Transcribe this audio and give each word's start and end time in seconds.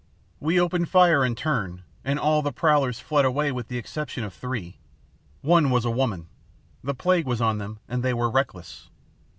We 0.39 0.59
opened 0.59 0.89
fire 0.89 1.23
in 1.23 1.35
turn, 1.35 1.83
and 2.03 2.17
all 2.17 2.41
the 2.41 2.51
prowlers 2.51 2.99
fled 2.99 3.23
away 3.23 3.51
with 3.51 3.67
the 3.67 3.77
exception 3.77 4.23
of 4.23 4.33
three. 4.33 4.79
One 5.41 5.69
was 5.69 5.85
a 5.85 5.91
woman. 5.91 6.25
The 6.83 6.95
plague 6.95 7.27
was 7.27 7.39
on 7.39 7.59
them 7.59 7.77
and 7.87 8.01
they 8.01 8.15
were 8.15 8.31
reckless. 8.31 8.89